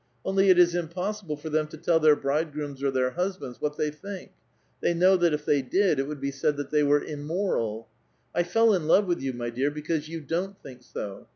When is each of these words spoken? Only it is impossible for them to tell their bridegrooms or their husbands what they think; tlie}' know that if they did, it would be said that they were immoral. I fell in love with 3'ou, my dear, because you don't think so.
Only 0.25 0.49
it 0.49 0.57
is 0.57 0.73
impossible 0.73 1.37
for 1.37 1.51
them 1.51 1.67
to 1.67 1.77
tell 1.77 1.99
their 1.99 2.15
bridegrooms 2.15 2.81
or 2.81 2.89
their 2.89 3.11
husbands 3.11 3.61
what 3.61 3.77
they 3.77 3.91
think; 3.91 4.31
tlie}' 4.81 4.95
know 4.95 5.15
that 5.15 5.31
if 5.31 5.45
they 5.45 5.61
did, 5.61 5.99
it 5.99 6.07
would 6.07 6.19
be 6.19 6.31
said 6.31 6.57
that 6.57 6.71
they 6.71 6.81
were 6.81 7.03
immoral. 7.03 7.87
I 8.33 8.41
fell 8.41 8.73
in 8.73 8.87
love 8.87 9.05
with 9.05 9.21
3'ou, 9.21 9.35
my 9.35 9.51
dear, 9.51 9.69
because 9.69 10.09
you 10.09 10.19
don't 10.19 10.57
think 10.63 10.81
so. 10.81 11.27